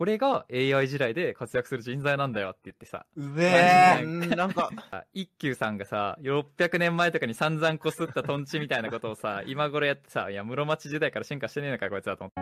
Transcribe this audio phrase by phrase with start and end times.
[0.00, 4.02] これが AI 時代で活躍する人材なんだよって言ってさ、うめえ。
[4.02, 12.40] うんなんか、あ一休さんがさ、600年前とかに散々こすったトンチみたいなことをさ、 今頃やってさ、いや、室町時代から進化してねえのか、こいつだと思って。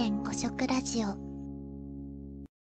[0.00, 1.14] 1.5食ラジオ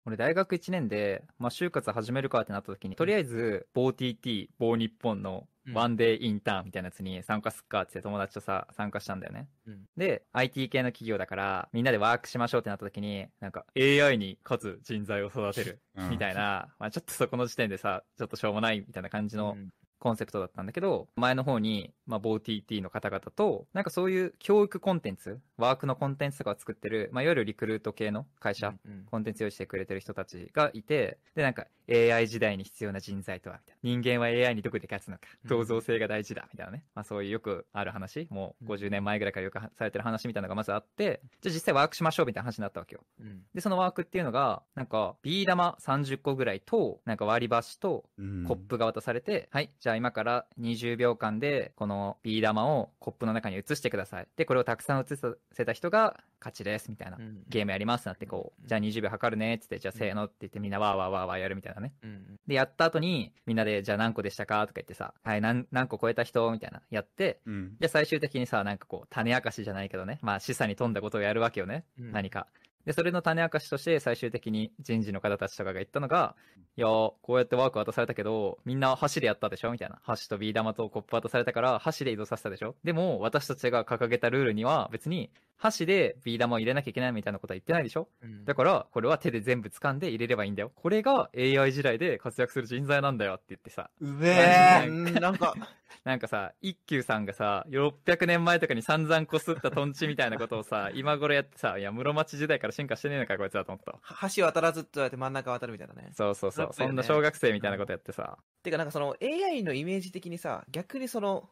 [0.05, 5.73] 俺大学1年で、まあ、就活始めるかってなった時に、とりあえず、某 TT、某日本のうん。
[5.73, 9.47] ワンデーインターンみたいなやつに参加すっかって友達とさ、参加したんだよね。
[9.67, 9.85] うん。
[9.97, 16.09] で、IT 系の企業だから、みんなでワークしましょうってなった時に、なんか AI に勝つ人材を育てる、うん。
[16.09, 19.69] みたいな、まあちょっとそこの時点でさ、ちょっとしょうもないみたいな感じのうん
[20.01, 34.01] コンセプトだったんだけど、前の方に、まあ、某 TT の方々と、なんかそういう教育コンテンツ、ワークのコンテンツとかを作ってる、まあ、いわゆるリクルート系の会社、うんコンテンツ用意してくれてる人たちがいて、で、なんか AI 時代に必要な人材とは、みたいな。
[34.01, 35.49] 人間は AI にどこで勝つのか、うん。
[35.49, 36.85] 創造性が大事だ、みたいなね。
[36.95, 43.03] まあそういうよくある話、もう50年前ぐらいからよくされてる話みたいなのがまずあって、じゃあ実際ワークしましょうみたいな話になったわけよ。
[43.19, 43.43] うん。
[43.53, 48.45] で、そのワークっていうのが、なんか、ビー玉30個ぐらいと、なんか割り箸と、うん。
[48.45, 54.27] コップが渡されて、はい、じゃあ今から20秒間で、このビー玉をコップの中に移してください。
[54.35, 57.17] で、これをたくさん移させた人が勝ちです、みたいな。
[57.17, 61.93] うんゲームやりますなって、こう、うんじゃあ20秒測るね、ってって、じゃあせーのって言ってみんなわーわーわーわーやるみたいなね。
[62.03, 67.77] うんで、やった後に、みんなで、じゃあ何個でしたかとか言ってさ、はい、何、何個超えた人みたいな、やって、うん。
[67.79, 71.85] で、最終的にさ、なんかこう、種明かしじゃないけどね、まあ、示唆に富んだことをやるわけよね。
[71.99, 72.47] うん何か。
[72.85, 76.35] で、それの種明かしとして、最終的に人事の方たちとかが言ったのが、
[76.77, 79.99] いやー、こうやってワーク渡されたけど、みんな箸でやったでしょみたいな。
[80.03, 85.29] 箸とビー玉とコップ渡されたから、箸で移動させたでしょでも、私たちが掲げたルールには、別に、
[85.61, 88.09] 箸でビー玉を入れなきゃいけないみたいなことは言ってないでしょ？
[88.23, 90.71] うんだから、これは手で全部掴んで入れればいいんだよ。
[90.75, 94.87] これが AI 時代で活躍する人材なんだよって言ってさ、うめえ。
[94.87, 95.53] うんなんか、
[96.03, 103.99] なんかさ、一休さんがさ、600年前とかに散々こすったトンチみたいなことをさ、 今頃やってさ、いや、室町時代から進化してねえのか、こいつだと思ったわ。
[104.01, 106.09] は橋渡らずって言われて真ん中渡るみたいなね。
[106.13, 106.67] そうそうそう。
[106.67, 108.39] ねそんな小学生みたいなことやってさ。
[108.63, 111.49] てかなんかその AI のイメージ的にさ、逆にその、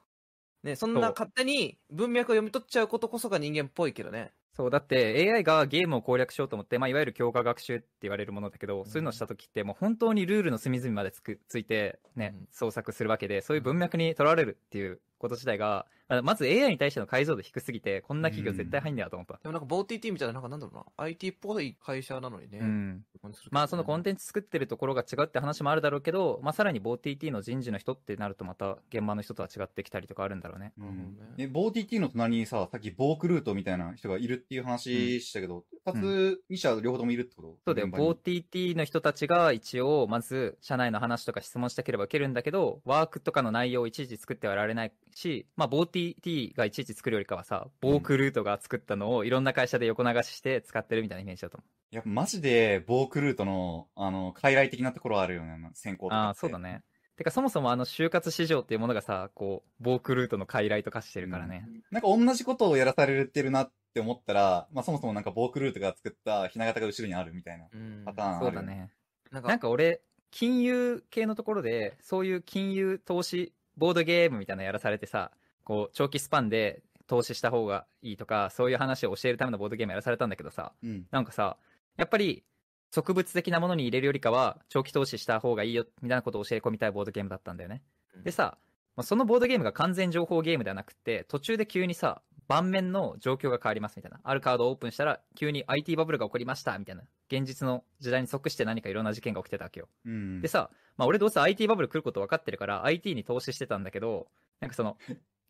[0.64, 4.32] ね、そんな勝手に文脈を読み取っちゃうことこそが人間っぽいけどね。
[4.60, 19.40] そう、だって AI がゲームを攻略しようと思って、まあ、いわゆる強化学習って言われるものだけど、そういうのをした時って、もう本当にルールの隅々までつくついて、ねうん、創作するわけで、そういう文脈に取られるっていうこと自体が、あまず AI に対しての解像度低すぎて、こんな企業絶対入んねやと思った。
[19.44, 22.60] でもなんか BOTT みたいな、なんかなんだろうな、IT っぽい会社なのにね。
[22.60, 23.06] うん。
[23.52, 30.74] まあそのコンテンツ作ってるところが違うって話もあるだろうけど、まあさらに BOTT の人事の人ってなるとまた現場の人とは違ってきたりとかあるんだろうね。
[30.80, 31.18] うん。
[31.38, 37.58] え、ボー TT の隣にさ、さっきボークルートみたいな人がいるっていう話したけど、二、つ、二社両方ともいるってこと？
[37.66, 37.88] そうだよ。
[37.88, 51.96] 現場に BOTT の人たちが一応、まず、社内の話とか質問したければ受けるんだけど、ワークとかの内容をいちいち作ってはられないし、まあ BOTT がいちいち作るよりかはさ、ボークルートが作ったのをいろんな会社で横流しして使ってるみたいなイメージだと思う。
[51.96, 56.16] やっぱマジで、ボークルートの、あの、傀儡的なところあるよね、先行とか。
[56.16, 56.84] ああ、そうだね。
[57.20, 61.68] てかそもそもあの就活市場っていうものがさ、こう、ボークルートの傀儡と化してるからね。
[61.92, 68.46] なんか同じことをやらされてるなって思ったら、まあそもそもなんかボークルートが作ったひな形が後ろにあるみたいなうんパターンある。
[68.46, 68.62] そうだ。
[68.62, 68.90] ね。
[69.32, 70.00] なんなんか俺、
[70.32, 75.32] 金融系のところで、そういう金融投資、ボードゲームみたいなのやらされてさ、
[75.66, 81.06] こう、長期スパンで投資した方がいいとか、そういう話を教えるためのボードゲームやらされたんだけどさ、うん。
[81.12, 81.58] なんかさ、
[81.98, 82.46] やっぱり、
[82.92, 87.84] 植物的なものに入れるよりかは、長期投資した方がいいよ、みたいなことを教え込みたいボードゲームだったんだよね。
[88.24, 88.58] でさ、
[88.96, 94.20] まあそのボードゲームが完全情報ゲームではなくて、途中で急にさ、盤面の状況が変わりますみたいな。
[94.24, 97.04] あるカードをオープンしたら、急に IT バブルが起こりましたみたいな。
[97.32, 99.88] 現実の時代に即して何かいろんな事件が起きてたわけよ。
[100.06, 100.42] うん。
[100.42, 104.28] でさ、まあ俺どうせ IT バブル来ること分かってるから IT に投資してたんだけど、
[104.62, 104.98] なんかその、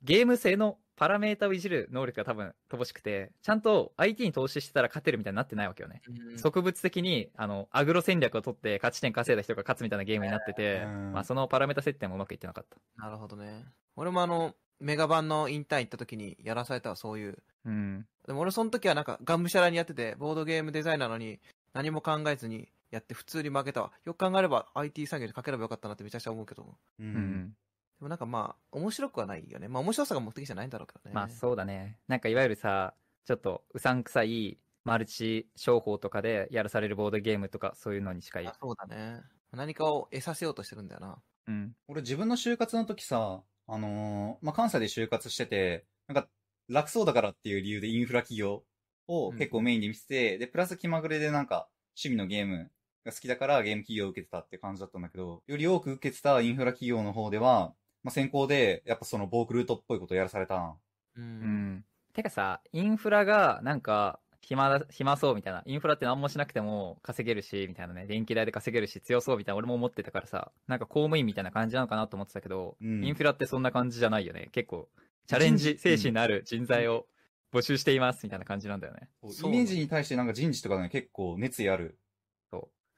[0.04, 6.02] ゲーム性のパラメータをいじる能力が多分乏しくて、ちゃんと IT に投資してたら勝てるみたいになってないわけよね。
[6.08, 12.78] うん植物的に、あの、アグロ戦略を取って勝ち点稼いだ人が勝つみたいなゲームになってて、うんまあそのパラメータ設定もうまくいってなかった。
[13.02, 13.66] なるほどね。
[13.96, 17.38] 俺もあの、メガバンのインターン行った時にやらされたわ、そういう。
[17.66, 18.06] うん。
[18.28, 21.40] でも俺その時はなんか、がむしゃらにやってて、ボードゲームデザイナーなのに、
[21.74, 23.92] 何も考えずにやって普通に負けたわ。
[24.06, 26.64] よく考えれば IT 産業にかければよかったなってめちゃくちゃ思うけど。
[27.00, 27.04] う。
[27.04, 27.56] うんん。
[28.00, 29.68] でもなんかまあ、面白くはないよね。
[29.68, 31.14] まあ面白さが目的じゃないんだろうけどね。
[31.14, 31.98] まあそうだね。
[32.08, 32.94] なんかいわゆるさ、
[33.26, 38.56] ちょっとうさんくさいマルチ商法とかでやらされるボードゲームとかそういうのに近いあ。
[38.60, 39.22] そうだね。
[39.52, 41.18] 何かを得させようとしてるんだよな。
[41.48, 41.76] うん。
[41.88, 46.28] 俺自分の就活の時さ、あのーまあ、関西で就活してて、なんか、
[46.70, 48.64] 楽そうだからっていう理由でインフラ企業
[49.08, 52.72] を結構メインで見せて、で、プラス気まぐれでなんか、趣味のゲーム
[53.04, 57.74] が好きだからゲーム企業を受けてたって感じだったんだけど、より多く受けてたインフラ企業の方では、
[58.04, 60.76] まあ、先行で、やっぱそのボークルートっぽいことをやらされたな。
[61.18, 61.22] う。
[61.22, 61.86] うんん。
[62.14, 65.64] てかさ、インフラがなんか暇だ、暇そうみたいな。
[65.66, 68.08] インフラって何もしなくても稼げるし、みたいなね。
[68.08, 74.50] 電気代で稼げるし、強そうみたいな俺も思ってたからさ、なんか公務員みたいな感じなのかなと思ってたけど、うんインフラってそんな感じじゃないよね。
[74.52, 74.90] 結構、
[75.28, 77.06] チャレンジ精神のある人材を
[77.54, 79.10] 募集しています、みたいな感じなんだよね。
[79.30, 82.00] そうイメージに対してなんか人事とかね、結構熱意ある。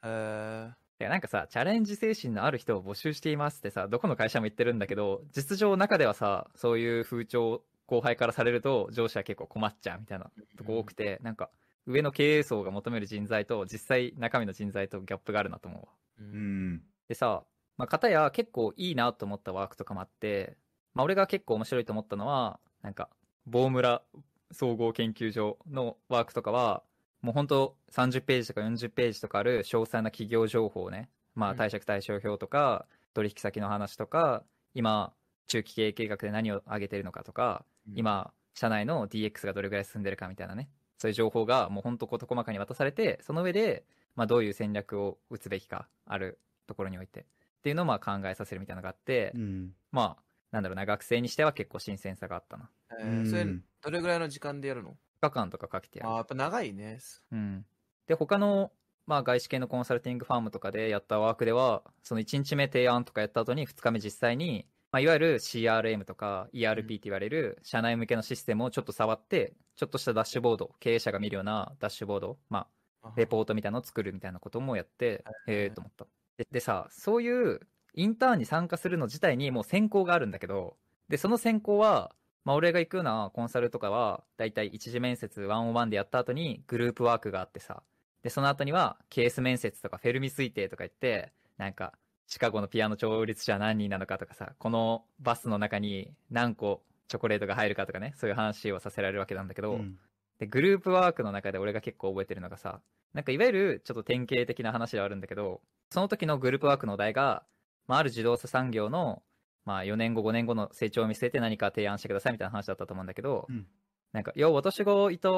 [0.04, 11.50] へーいやなんかさ、チャレンジ精神のある人を募集していますってさ、どこの会社も言ってるんだけど、実情中ではさ、そういう風潮、後輩からされると、上司は結構困っちゃうみたいなとこ多くて、なんか、
[11.88, 15.88] 上の経営層が求める人材と、実際中身の人材とギャップがあるなと思うわ。
[16.20, 16.82] ううんん。
[17.08, 17.46] でさ、
[17.78, 20.56] まあ、片や結構いいなと思ったワークとかもあって、
[20.94, 23.10] まあ、俺が結構面白いと思ったのは、なんか、
[23.48, 24.04] 棒村
[24.52, 26.84] 総合研究所のワークとかは、
[27.22, 35.14] もうほんと30ページとか40ページとかある詳細な企業情報をね、まあうん貸借対照表とか、取引先の話とか、今、
[35.48, 43.86] 中期経営計画で何を上げてるのかとか、今、社内の DX がどれぐらい進んでるかみたいなね、そういう情報がもうほんと事細かに渡されて、その上で、
[44.16, 47.22] まあどういう戦略を打つべきか、あるところにおいて。
[47.22, 47.24] っ
[47.62, 49.76] ていうのをまあ考えさせるみたいなのがあって、うん。
[49.92, 52.70] まあ、なんだろうな、学生にしては結構新鮮さがあったな。
[53.00, 53.46] えーそれ、
[53.82, 57.00] どれぐらいの時間でやるの？2日間とかかけてやるああ、やっぱ長いね。
[57.32, 57.66] うん。
[58.08, 58.72] で、他の、
[59.06, 72.68] まあ、外資系のコンサルティングファームとかでやったワークでは、その1日目提案とかやった後に2日目実際に、まあ、いわゆる CRM とか ERP って言われる社内向けのシステムをちょっと触って、ちょっとしたダッシュボード、経営者が見るようなダッシュボード、ま
[73.04, 76.06] あ、レポートみたいなのを作るみたいなこともやって、へえと思った。
[76.38, 77.60] ででさ、そういう
[77.94, 80.78] インターンに参加するの自体にもう選考があるんだけど、
[81.08, 87.84] で、その選考は、まあ俺が行くようなコンサルとかは、だいたい一次面接101でやった後にグループワークがあってさ、
[88.24, 91.94] で、その後にはケース面接とかフェルミ推定とか言って、なんか、
[92.28, 99.98] シカゴのピアノ調律者は何人なのかとかさ、このバスの中に何個チョコレートが入るかとかね、そういう話をさせられるわけなんだけど、うん。
[100.40, 102.80] で、グループワークの中で俺が結構覚えてるのがさ、
[103.14, 107.44] なんかいわゆるちょっと典型的な話ではあるんだけど、その時のグループワークのお題が、
[107.88, 109.22] まあ、ある自動車産業の、
[109.66, 113.68] まあ、4年後、5年後の成長を見据えて何か提案してくださいみたいな話だったと思うんだけど、うん
[114.14, 115.30] なんか、いや、私がいた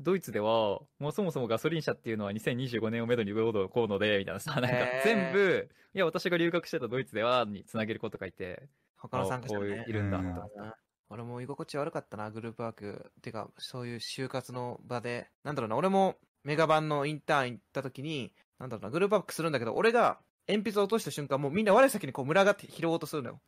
[0.00, 10.78] ドイツでは、もうそもそもガソリン車っていうのは2025年をめどにどうこうので、みたいなさ、なんか全部、いや、私が留学してたドイツでは、につなげること書いて、他の参加者こういうねいるんだとうん思った。
[11.10, 13.10] 俺も居心地悪かったな、グループワーク。
[13.22, 15.30] てか、そういう就活の場で。
[15.42, 23.40] なんだろうな、俺もメガバンのインターン行った時に、なんだろうな、グループワークするんだけど、俺が鉛筆を落とした瞬間、もうみんな我先にこう群がって拾おうとするのよ。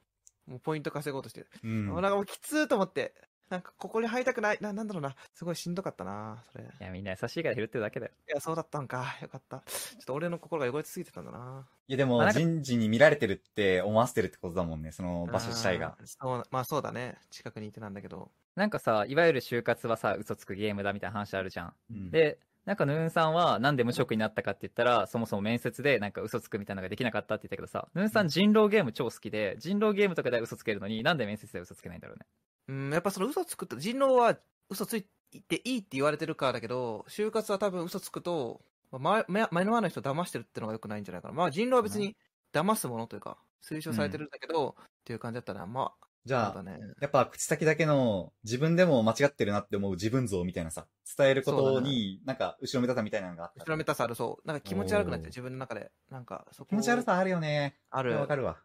[0.51, 1.47] もうポイント稼ごうとして。
[1.63, 3.15] うん俺がもうきつーと思って、
[3.49, 4.59] なんかここに入りたくない。
[4.61, 6.65] な、なんだろうな、すごいしんどかったな、それ。
[6.65, 8.13] いいや、みんな優しいから拾ってるだけだよ。
[8.27, 9.17] や、そうだったんか。
[9.23, 9.63] よかった。
[9.67, 11.67] ちょっと俺の心が汚れすぎてたんだな。
[11.87, 15.97] いやでも人事に見られてるって思わせてるってことだもんね、その場所自体が。
[16.05, 17.17] そう、まあそうだね。
[17.31, 18.31] 近くにいてなんだけど。
[18.57, 21.75] なんかさ、いわゆる就活はさ、嘘つくゲームだみたいな話あるじゃん。
[21.91, 22.39] うんで、
[22.71, 32.27] なんかヌーンさんはなんで無職になったかって言ったら、そもそも面接でなんか嘘つくみたいなのができなかったって言ったけどさ、ヌーンさん人狼ゲーム超好きで、人狼ゲームとかでは嘘つけるのになんで面接では嘘つけないんだろうね。
[32.69, 34.39] うん、やっぱその嘘つくと、人狼は
[34.69, 35.03] 嘘つい
[35.49, 38.61] ていいって言われてるからだけど、就活は多分嘘つくと、
[38.93, 41.35] まあ前前の前の人を騙してるってのが良くないんじゃないかな。
[41.35, 42.17] まあ人狼は別に
[42.53, 45.67] 騙すものというか、推奨されてるんだけど、っていう感じだったな。
[45.67, 46.79] まあ、じゃあね。
[47.01, 50.87] やっぱ口先だけの自分でも間違ってるなって思う自分像みたいなさ、
[51.17, 53.65] 伝えることに、なんか後ろめたさみたいなのがあった。
[53.65, 54.47] 後ろめたさある、そう。
[54.47, 55.91] なんか気持ち悪くなっちゃう、自分の中で。
[56.11, 57.79] なんか、そこ気持ち悪さあるよね。
[57.91, 58.17] ある。
[58.17, 58.59] わかるわ。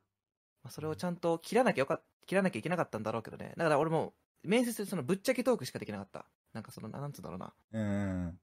[0.63, 3.53] まあそれをちゃんと切らなきゃよかっ切らなきゃいけなかったんだろうけどね。
[3.57, 4.13] だから俺も、
[4.43, 6.25] 面接でそのぶっちゃけトークしかできなかった。
[6.53, 7.53] なんかその、なんつうんだろうな。
[7.71, 8.39] うん。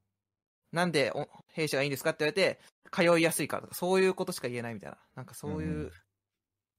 [0.72, 2.58] なんでお弊社がいいんですかって言われて、
[2.90, 4.98] 通いやすいからとか、そういうことしか言えないみたいな。
[5.14, 5.68] なんかそういう。
[5.68, 5.92] うん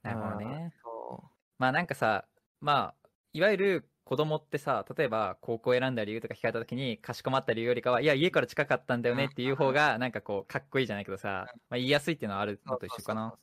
[0.04, 0.74] なるほどね。
[0.84, 1.24] そ
[1.58, 2.26] まあなんかさ、
[2.64, 13.36] まあ、いわゆる子供ってさ、例えば高校選んだ理由とか聞かれた時に、かしこまった理由よりかは、いや、家から近かったんだよねっていう方が、なんかこう、かっこいいじゃないけどさ、まあ言いやすいっていうのはあるうのと一緒かな。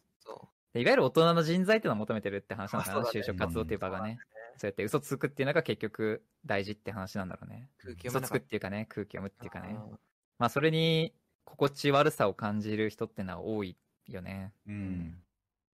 [0.72, 4.18] いわゆる大人の人材っていうのを求めてるって話なんだな、就職活動っていう場がね。
[4.56, 7.68] そうやって嘘つくっていうのが結局大事って話なんだろうね。
[7.78, 9.76] 空気読嘘つくっっていうかね、空気読むっていうかね。
[10.38, 14.52] まあそれに心地悪さを感じる人ってのは多いよね。
[14.66, 15.22] うん。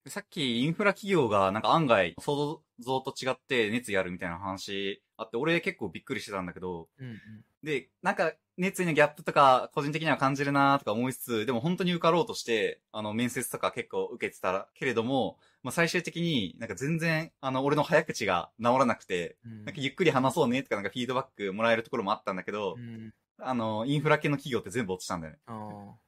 [0.09, 7.19] さっきインフラ企業がなんか案外想像と違って熱意あるみたいな話あって、俺結構びっくりしてたんだけど、うんうん。
[7.63, 23.13] で、なんか熱意のギャップとか個人的には感じるなとか思いつつ、でも本当に受かろうとして、あの面接とか結構受けてたけれども、まあ最終的になんか全然あの俺の早口が治らなくて、うんなんかゆっくり話そうねとかなんかフィードバックもらえるところもあったんだけど、うん
[23.45, 25.39] あの、インフラ系の企業って全部落ちたんだよね。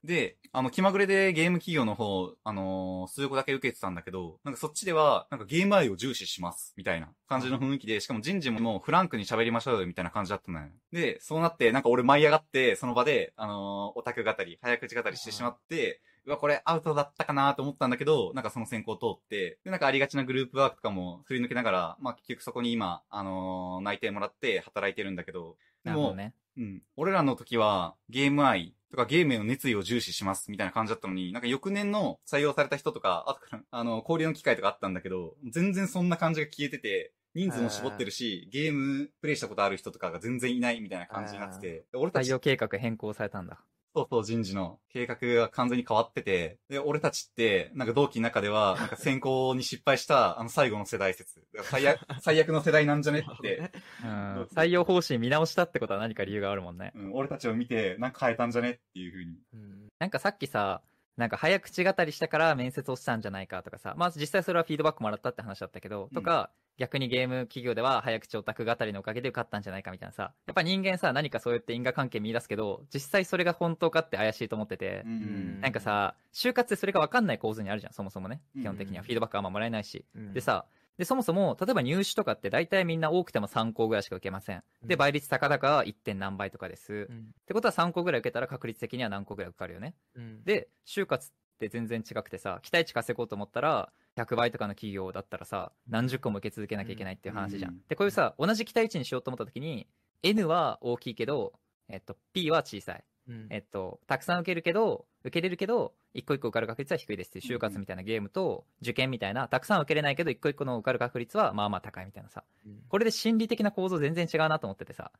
[0.04, 10.66] で、あの、気まぐれでゲーム企業の方、あのー数個だけ受けてたんだけど、なんかそっちでは、なんかゲーム愛を重視します、みたいな感じの雰囲気で、しかも人事ももうフランクに喋りましょうよ、みたいな感じだったのよ。
[10.92, 26.32] で、そうなって、なんか俺舞い上がって、その場で、あのーオタク語り、早口語りしてしまって、うわ、これアウトだったかなと思ったんだけど、なんかその選考通って、で、なんかありがちなグループワークとかも振り抜けながら、まあ結局そこに今、あのー内定もらって働いてるんだけど、でも、ね。
[26.56, 26.82] うん。
[26.96, 43.60] 俺らの時は、ゲーム愛とかゲームへの熱意を重視しますみたいな感じだったのに、なんか翌年の採用された人とか、あとから、あの、交流の機会とかあったんだけど、全然そんな感じが消えてて、人数も絞ってるし、ゲームプレイしたことある人とかが全然いないみたいな感じになってて、で俺たち採用計画変更されたんだ。
[43.94, 51.40] そうそう人事の計画が完全に変わってて、で、俺たちって、なんか同期の中では、なんか選考に失敗した、あの最後の世代説。
[51.62, 53.70] 最悪、 最悪の世代なんじゃねって、
[54.02, 54.42] うん。
[54.54, 56.92] 採用方針見直したってことは何か理由があるもんね。
[56.96, 59.38] うん、俺たちを見て、なんか変えたんじゃねっていう風に。
[59.52, 59.88] うん。
[60.00, 60.82] なんかさっきさ、
[61.16, 75.60] なんか早口語りしたから面接をしたんじゃないかとかさ、まあ実際それはフィードバックもらったって話だったけど、とか、逆にゲーム企業では早口オタク語りのおかげで受かったんじゃないかみたいなさ、やっぱ人間さ、何かそうやって因果関係見出すけど、実際それが本当かって怪しいと思ってて、うん。
[75.60, 78.40] なんかさ、就活ってそれが分かんない構図にあるじゃん、そもそもね。
[78.56, 78.62] うん。
[78.62, 79.04] 基本的には。
[79.04, 80.04] フィードバックあんまもらえないし。
[80.16, 80.32] うん。
[80.32, 80.66] で、さ、
[80.98, 84.62] で、そもそも、例えば入試とかって大体みんな多くても3校ぐらいしか受けません。
[84.82, 85.94] で、うん倍率高々は 1.
[85.94, 86.92] 点何倍とかです。
[86.92, 87.32] っうん。
[87.46, 89.94] てことは3校ぐらい受けたら確率的には何個ぐらい受かるよね。
[90.14, 97.72] うん、で、就活って全然違くてさ、期待値稼ごうと思ったら、100倍とかの企業だったらさ、何十個も受け続けなきゃいけないっていう話じゃん。
[97.72, 99.88] うんで、こういうさ、同じ期待値にしようと思った時に、
[100.22, 101.52] N は大きいけど、
[101.88, 103.04] えっと、P は小さい。
[103.28, 103.46] うん。
[103.50, 112.44] えっと、たくさん受けるけど、受けれるけど、一個一個受かる確率は低いですっていう就活みたいなゲームと、受験みたいな、たくさん受けれないけど、一個一個の受かる確率はまあまあ高いみたいなさ。
[112.66, 112.82] うん。
[112.88, 115.10] これで心理的な構造全然違うなと思っててさ、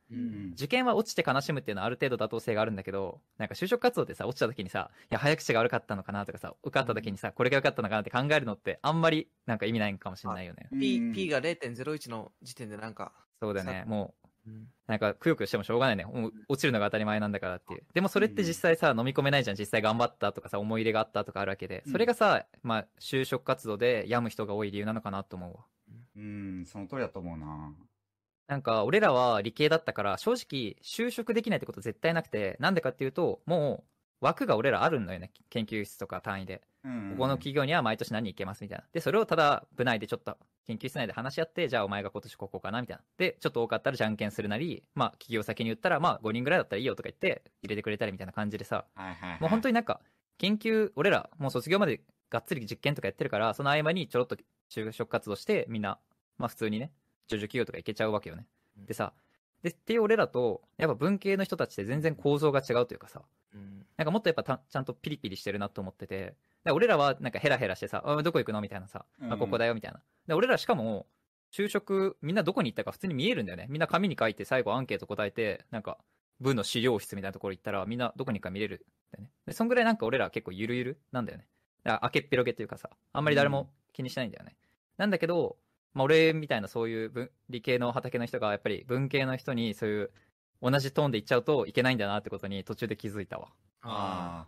[0.53, 10.69] 受験は落ちて悲しむっていうのはある程度妥当性があるんだけど、なんか就職活動でさ、落ちた時にさ、いや、早口が悪かったのかなとかさ、受かった時にさ、これが良かったのかなって考えるのって、あんまりなんか意味ないかもしれないよね。
[10.71, 11.13] P, うん。
[11.13, 13.81] P が0.01の時点でなんか、そうだね。
[13.85, 14.24] さもう、うん
[14.87, 16.05] なんか、くよくよしてもしょうがないね。
[16.47, 17.83] 落ちるのが当たり前なんだからっていう。
[17.93, 19.57] でもそれって実際さ、飲み込めないじゃん。
[19.57, 21.83] 実際頑張ったとかさ、思い入れがあったとかあるわけで。
[21.89, 25.65] それがさ、まあ、就職活動で病む人が多い理由なのかなと思うわ。
[26.15, 27.73] うん、その通りだと思うな。
[28.47, 33.83] なんか、俺らは理系だったから、正直、就職できないってこと絶対なくて、なんでかっていうと、も
[34.21, 35.31] う、枠が俺らあるんだよね。
[35.49, 36.61] 研究室とか単位で。
[36.85, 38.85] うんここの企業には毎年何人行けますみたいな。
[38.93, 40.37] で、それをただ部内でちょっと
[40.67, 43.03] 研究室内で話し合って、じゃあお前が今年ここかなみたいな。
[43.17, 49.41] で、ちょっと多かったらじゃんけんするなり、まあ企業先に言ったら、まあ5人ぐらいだったらいいよとか言って入れてくれたりみたいな感じでさ、はいはい、はい。
[49.41, 49.99] もう本当になんか
[50.37, 54.37] 研究、俺らもう卒業までがっつり実験とかやってるから、その合間にちょろっと
[54.69, 55.97] 就職活動してみんな、
[56.37, 56.91] まあ普通にね、
[57.27, 58.45] 上場企業とか行けちゃうわけよね。
[58.77, 59.13] でさ、
[59.63, 63.25] で、っていう俺らと、やっぱ文系の人たちって全然構造が違うというかさ、うん
[63.97, 70.01] なんかもっとやっぱたちゃんとピリピリしてるなと思ってて、ら俺らはなんかヘラヘラしてさ、あどこ行くのみたいなさ、うんあここだよみたいな。
[70.27, 71.07] で俺らしかも、
[71.53, 73.67] 就職、みんなどこに行ったか普通に見えるんだよね。
[73.69, 75.97] みんな紙に書いて最後アンケート答えて、なんか、
[76.41, 79.31] 部の資料室みたいなところ行ったら、みんなどこに行くか見れるんだよね。
[79.45, 81.47] で、そんぐらいなんか俺ら結構ゆるゆるなんだよね。
[81.83, 84.57] だから開けっぴろげっていうかさ、あんまり誰も気にしないんだよね。
[84.97, 85.57] なんだけど、
[85.93, 90.11] まあ俺みたいなそういう文理系の畑の人がやっぱり文系の人にそういう
[90.61, 93.47] 同じトーンで言っちゃうといけないんだなってことに途中で気づいたわ。
[93.85, 94.47] あ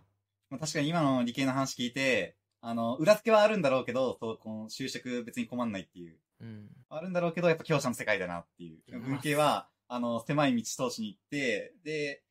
[0.50, 6.16] まあ、確かに今の理系の話聞いて、あの、裏付けはあるんだろうけど、そう、この就職別に困んないっていう。
[6.40, 6.68] うん。
[6.88, 8.96] あるんだろうけど、やっぱ強者の世界だなっていう。
[8.96, 12.22] うん文系は、あの、狭い道通しに行って、で、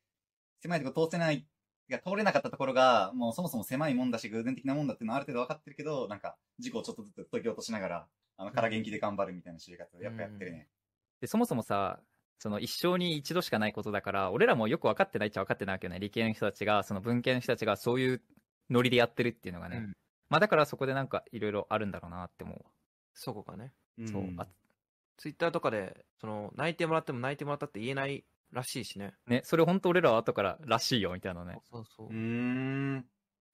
[0.60, 1.46] 狭いとこ通せない、い
[1.88, 10.68] や、通れなかったところが、もうそもそも狭いもんだし、偶然的なもんだっていうのはある程度分かってるけど、なんか、事故をちょっとずつ解き落としながら、あの、空元気で頑張るみたいな就活をやっぱやってるね。
[11.20, 12.00] で、そもそもさ、
[12.38, 15.98] その一生に一度しかないことだから、俺らもよく分かってないっちゃ分かってないわけよね。
[15.98, 18.22] 理系の人たちが、その文系の人たちがそういう
[18.70, 19.78] ノリでやってるっていうのがね。
[19.78, 19.92] うん
[20.30, 22.70] まあだからそこでなんかいろいろあるんだろうなって思うわ。
[23.14, 23.72] そこがね。
[24.06, 24.24] そう。
[24.36, 24.46] あ
[25.16, 29.14] ツイッターとかで、その、泣いてもらっても泣いてもらったって言えないらしいしね。
[29.26, 31.58] ね、それ本当俺らは後かららしいよみたいなね。
[31.70, 32.14] そうそううー。
[32.14, 33.06] ん。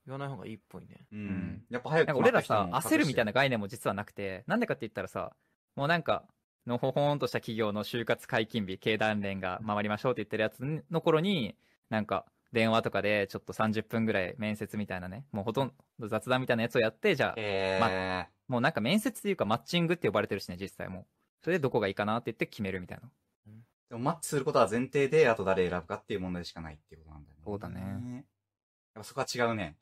[0.07, 1.07] 言わない方がいいっぽいね。
[1.13, 1.65] ううんん。
[1.71, 3.31] やっぱ早く俺らさ、焦るみたいな。
[3.31, 5.35] な概念も実はなくて、なんでかって言ったらさ、
[5.77, 6.27] もうなんか、
[6.67, 11.57] のほほんとした企業の就活解禁日、経団連が回りましょうって言ってるやつの頃に、
[11.91, 18.35] なんか、電話とかでちょっと30分ぐらい面接みたいなね、もうほとんど雑談みたいなやつをやって、じゃあ、えー。
[18.47, 21.05] もうなんか面接っていうかマッチングって呼ばれてるしね、実際もう。
[21.43, 23.11] それでどこがいいかなって言って決めるみたいな。
[23.91, 27.43] でもマッチすることは前提で、あと誰選ぶかっていう問題しかないっていうことなんだよね。
[27.45, 28.15] そうだね。
[28.95, 29.77] やっぱそこは違うね。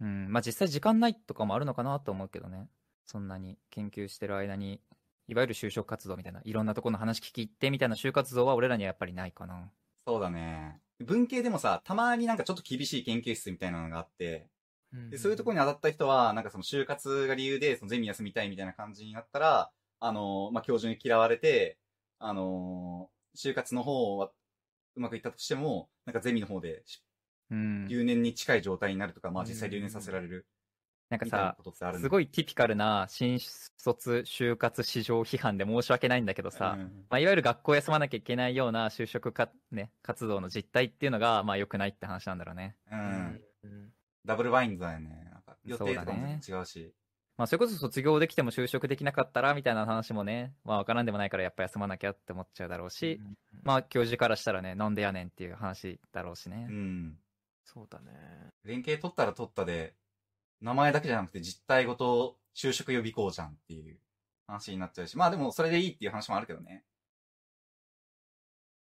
[0.00, 2.68] うん、まあ実際時間ないとかもあるのかなと思うけどね。
[3.06, 4.80] そんなに研究してる間に、
[5.28, 9.70] いわゆる就職活動みたいな、いろんなところの話聞き入ってみたいな就活動は俺らにはやっぱりないかな。
[10.06, 10.80] そうだね。
[11.00, 14.48] 文系でもさ、たまになんかちょっと厳しい研究室みたいなのがあって、
[14.92, 21.78] うんでそういうところに当たった人は、なんかその就活が理由で、そのゼミ休みたいみたいな感じになったら、あのまあ、教授に嫌われて、
[22.18, 24.30] あの就活の方は
[24.96, 26.84] うまくいったとしても、なんかゼミの方で
[27.50, 27.86] うん。
[27.88, 30.46] 留年に近い状態になるとか、まあ実際留年させられる
[31.12, 31.56] なんかさ、
[31.98, 42.76] すごいティピカルな新卒就活市場批判で申し訳ないんだけどさ、うんまあ、いわゆる学校休まなきゃいけないような就職か、ね、活動の実態っていうのが、まあ良くないって話なんだろうね。
[42.90, 42.94] う。
[42.94, 43.92] うんんうん
[44.24, 45.28] ダブルバインドだよね。
[45.32, 46.94] なんか予定とかもそうだね違うし。
[47.36, 56.66] まあそれこそ卒業できても就職できなかったらみたいな話もね、まあわからんでもないからやっぱ休まなきゃって思っちゃうだろうし、うんまあ教授からしたらね、なんでやねんっていう話だろうしね。
[56.70, 57.18] うん。
[57.64, 58.12] そうだね。
[58.64, 59.94] 連携取ったら取ったで、
[60.62, 63.98] 名前だけじゃなくて実態ごと就職予備校じゃんっていう
[64.46, 66.84] 話になっちゃうし、まあでもそれでいいっていう話もあるけどね。